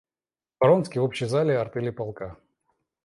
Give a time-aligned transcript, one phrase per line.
[0.59, 2.35] Вронский в общей зале артели полка.